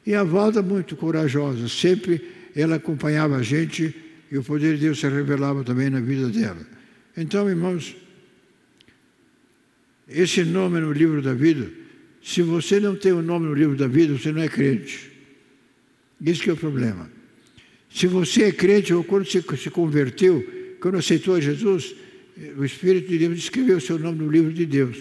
[0.05, 3.93] E a Valda, muito corajosa, sempre ela acompanhava a gente
[4.31, 6.65] e o poder de Deus se revelava também na vida dela.
[7.15, 7.95] Então, irmãos,
[10.07, 11.69] esse nome no livro da vida,
[12.23, 15.11] se você não tem o um nome no livro da vida, você não é crente.
[16.21, 17.09] Isso que é o problema.
[17.89, 20.43] Se você é crente ou quando você se converteu,
[20.79, 21.95] quando aceitou a Jesus,
[22.57, 24.97] o Espírito de Deus escreveu o seu nome no livro de Deus.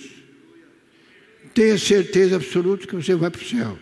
[1.53, 3.79] Tenha certeza absoluta que você vai para o céu.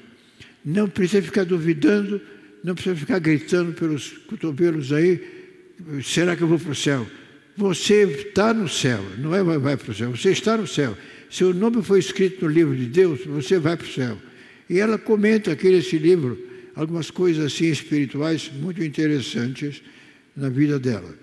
[0.64, 2.20] Não precisa ficar duvidando,
[2.62, 5.20] não precisa ficar gritando pelos cotovelos aí,
[6.02, 7.06] será que eu vou para o céu?
[7.56, 10.96] Você está no céu, não é vai, para o céu, você está no céu.
[11.30, 14.18] Se o nome foi escrito no livro de Deus, você vai para o céu.
[14.70, 16.38] E ela comenta aqui nesse livro
[16.74, 19.82] algumas coisas assim espirituais muito interessantes
[20.36, 21.14] na vida dela.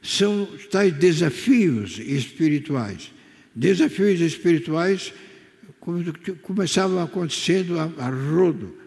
[0.00, 3.12] São tais desafios espirituais.
[3.54, 5.12] Desafios espirituais
[6.42, 8.81] começavam acontecendo a, a rodo.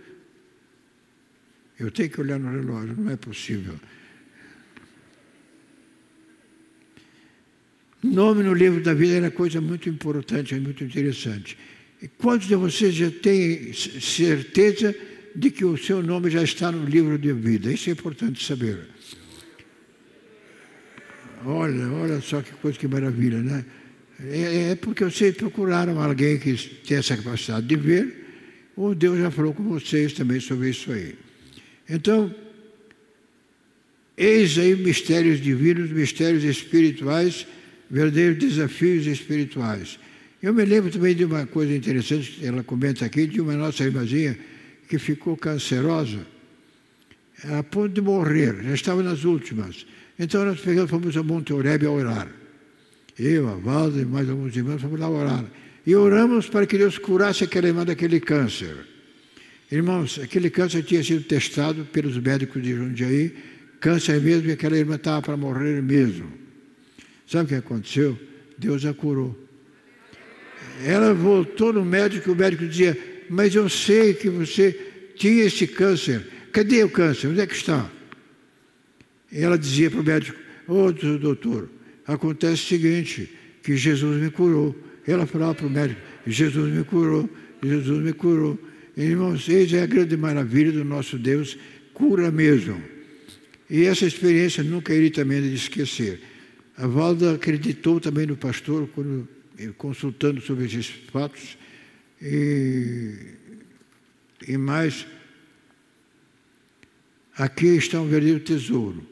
[1.80, 3.76] Eu tenho que olhar no relógio, não é possível.
[8.04, 11.58] Nome no livro da vida era coisa muito importante, muito interessante.
[12.02, 14.96] E quantos de vocês já têm certeza
[15.36, 17.72] de que o seu nome já está no livro de vida?
[17.72, 18.88] Isso é importante saber.
[21.44, 23.66] Olha, olha só que coisa que maravilha, né?
[24.20, 26.56] É, é porque vocês procuraram alguém que
[26.88, 31.25] tem essa capacidade de ver, ou Deus já falou com vocês também sobre isso aí.
[31.90, 32.34] Então,
[34.18, 37.46] eis aí mistérios divinos, mistérios espirituais
[37.90, 40.00] verdadeiros desafios espirituais.
[40.42, 44.38] Eu me lembro também de uma coisa interessante, ela comenta aqui, de uma nossa irmãzinha
[44.88, 46.26] que ficou cancerosa,
[47.44, 49.86] a ponto de morrer, já estava nas últimas.
[50.18, 52.32] Então nós pegamos, fomos a Monte Oreb a orar.
[53.18, 55.46] Eu, a Valda e mais alguns irmãos fomos lá orar.
[55.86, 58.76] E oramos para que Deus curasse aquela irmã daquele câncer.
[59.72, 63.34] Irmãos, aquele câncer tinha sido testado pelos médicos de Jundiaí,
[63.80, 66.32] câncer mesmo, e aquela irmã estava para morrer mesmo.
[67.28, 68.18] Sabe o que aconteceu?
[68.58, 69.36] Deus a curou.
[70.84, 72.98] Ela voltou no médico o médico dizia:
[73.30, 74.72] Mas eu sei que você
[75.16, 76.28] tinha esse câncer.
[76.52, 77.28] Cadê o câncer?
[77.28, 77.90] Onde é que está?
[79.32, 80.38] E ela dizia para o médico:
[80.68, 81.70] Ô oh, doutor,
[82.06, 83.30] acontece o seguinte:
[83.64, 84.76] que Jesus me curou.
[85.08, 87.30] Ela falava para o médico: Jesus me curou,
[87.64, 88.60] Jesus me curou.
[88.98, 91.58] Irmãos, eis é a grande maravilha do nosso Deus,
[91.94, 92.82] cura mesmo.
[93.70, 96.22] E essa experiência nunca irei também de esquecer.
[96.78, 99.28] A Valda acreditou também no pastor, quando,
[99.58, 101.58] eh, consultando sobre esses fatos,
[102.22, 103.14] e,
[104.48, 105.06] e mais,
[107.38, 109.06] aqui está um verdadeiro tesouro.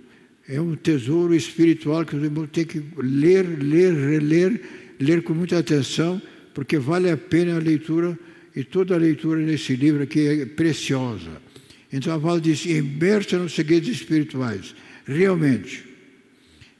[0.48, 4.62] É um tesouro espiritual que os irmãos têm que ler, ler, reler,
[5.00, 6.22] ler com muita atenção,
[6.54, 8.18] porque vale a pena a leitura,
[8.56, 11.42] e toda a leitura nesse livro aqui é preciosa.
[11.92, 14.76] Então a Valda diz, imersa nos segredos espirituais.
[15.06, 15.84] Realmente,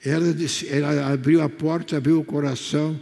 [0.04, 3.00] ela, disse, ela abriu a porta, abriu o coração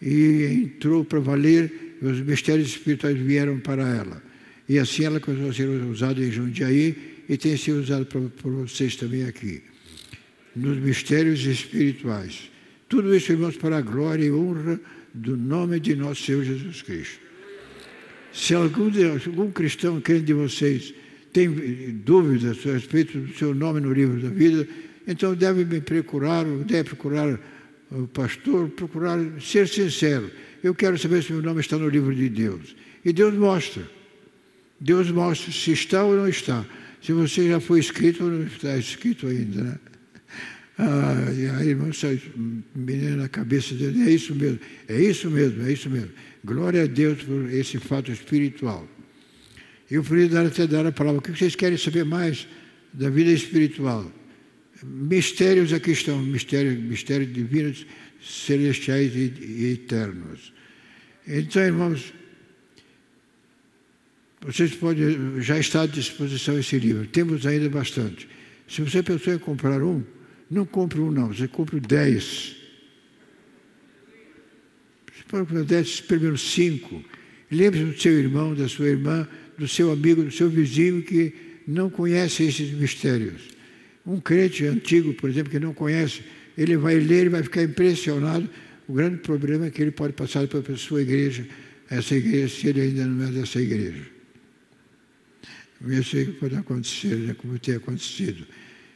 [0.00, 4.22] e entrou para valer, e os mistérios espirituais vieram para ela.
[4.68, 8.52] E assim ela começou a ser usada em Jundiaí e tem sido usada por, por
[8.52, 9.62] vocês também aqui.
[10.54, 12.50] Nos mistérios espirituais.
[12.88, 14.80] Tudo isso, irmãos, para a glória e honra
[15.14, 17.31] do nome de nosso Senhor Jesus Cristo.
[18.32, 18.90] Se algum,
[19.26, 20.94] algum cristão, crente de vocês,
[21.32, 21.50] tem
[22.04, 24.66] dúvidas a respeito do seu nome no livro da vida,
[25.06, 27.38] então deve me procurar, deve procurar
[27.90, 30.30] o pastor, procurar ser sincero.
[30.62, 32.74] Eu quero saber se meu nome está no livro de Deus.
[33.04, 33.82] E Deus mostra.
[34.80, 36.64] Deus mostra se está ou não está.
[37.02, 39.78] Se você já foi escrito ou não está escrito ainda, né?
[40.78, 41.90] Ah, e aí, irmão,
[42.74, 44.58] menina na cabeça dele, é isso mesmo,
[44.88, 46.10] é isso mesmo, é isso mesmo.
[46.44, 48.88] Glória a Deus por esse fato espiritual.
[49.90, 51.20] Eu poderia dar, até dar a palavra.
[51.20, 52.48] O que vocês querem saber mais
[52.92, 54.10] da vida espiritual?
[54.82, 57.86] Mistérios aqui estão, mistérios, mistérios divinos,
[58.20, 60.52] celestiais e, e eternos.
[61.28, 62.12] Então, irmãos,
[64.40, 67.06] vocês podem, já está à disposição esse livro.
[67.06, 68.28] Temos ainda bastante.
[68.66, 70.02] Se você pensou em comprar um,
[70.50, 72.56] não compre um não, você compre dez.
[75.32, 77.02] Pelo menos cinco.
[77.50, 79.26] Lembre-se do seu irmão, da sua irmã,
[79.58, 81.34] do seu amigo, do seu vizinho que
[81.66, 83.42] não conhece esses mistérios.
[84.06, 86.22] Um crente antigo, por exemplo, que não conhece,
[86.56, 88.48] ele vai ler e vai ficar impressionado.
[88.86, 91.46] O grande problema é que ele pode passar para a sua igreja,
[91.88, 94.02] essa igreja, se ele ainda não é dessa igreja.
[95.88, 98.46] Isso aí pode acontecer, né, como tem acontecido.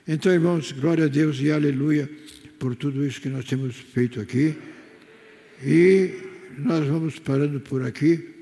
[0.07, 2.09] Então, irmãos, glória a Deus e aleluia
[2.59, 4.55] por tudo isso que nós temos feito aqui.
[5.63, 6.11] E
[6.59, 8.35] nós vamos parando por aqui.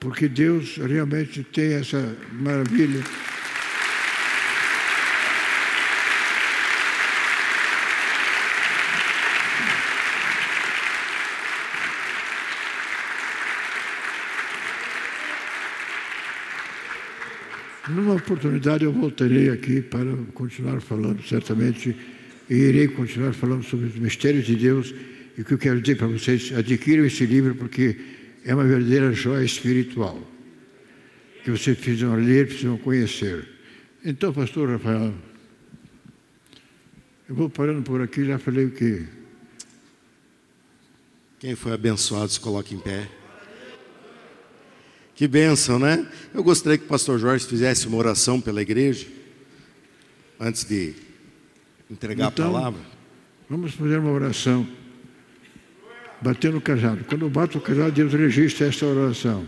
[0.00, 3.02] Porque Deus realmente tem essa maravilha.
[17.88, 21.94] Numa oportunidade eu voltarei aqui para continuar falando, certamente,
[22.48, 24.94] e irei continuar falando sobre os mistérios de Deus.
[25.36, 27.96] E o que eu quero dizer para vocês, adquiram esse livro porque
[28.44, 30.20] é uma verdadeira joia espiritual,
[31.44, 33.48] que vocês precisam ler, precisam conhecer.
[34.04, 35.14] Então, pastor Rafael,
[37.28, 39.04] eu vou parando por aqui, já falei o quê?
[41.38, 43.08] Quem foi abençoado se coloque em pé.
[45.14, 46.06] Que bênção, né?
[46.34, 49.06] Eu gostaria que o pastor Jorge fizesse uma oração pela igreja,
[50.38, 50.94] antes de
[51.92, 52.80] entregar então, a palavra.
[53.48, 54.66] Vamos fazer uma oração.
[56.20, 57.04] Batendo o cajado.
[57.04, 59.46] Quando bato o cajado, Deus registra esta oração.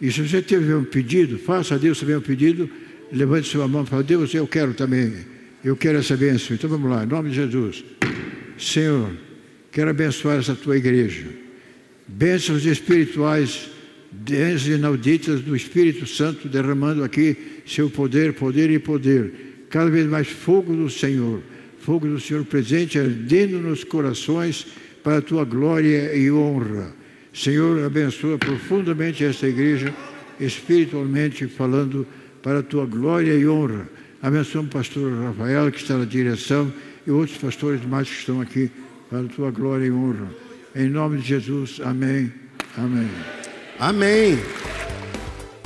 [0.00, 2.70] E se você tiver um pedido, faça a Deus também um pedido,
[3.12, 5.14] levante sua mão e fale, Deus, eu quero também,
[5.64, 6.54] eu quero essa bênção.
[6.54, 7.84] Então vamos lá, em nome de Jesus.
[8.58, 9.10] Senhor,
[9.72, 11.26] quero abençoar essa tua igreja.
[12.08, 13.70] Bênçãos espirituais
[14.10, 19.66] bênçãos inauditas do Espírito Santo derramando aqui seu poder, poder e poder.
[19.68, 21.42] Cada vez mais fogo do Senhor,
[21.86, 24.66] fogo do Senhor presente, ardendo nos corações
[25.04, 26.92] para a tua glória e honra.
[27.32, 29.94] Senhor, abençoa profundamente esta igreja,
[30.40, 32.04] espiritualmente falando,
[32.42, 33.88] para a tua glória e honra.
[34.20, 36.72] Abençoa o pastor Rafael, que está na direção,
[37.06, 38.68] e outros pastores mais que estão aqui,
[39.08, 40.28] para a tua glória e honra.
[40.74, 42.32] Em nome de Jesus, amém.
[42.76, 43.08] Amém.
[43.78, 44.38] Amém.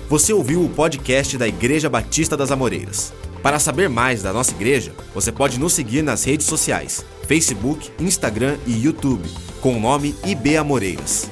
[0.07, 3.11] Você ouviu o podcast da Igreja Batista das Amoreiras.
[3.43, 8.59] Para saber mais da nossa igreja, você pode nos seguir nas redes sociais: Facebook, Instagram
[8.67, 9.29] e YouTube,
[9.61, 11.31] com o nome IB Amoreiras.